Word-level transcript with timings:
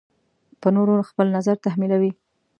په 0.61 0.67
نورو 0.75 0.95
خپل 1.09 1.27
نظر 1.37 1.55
تحمیلوي. 1.65 2.11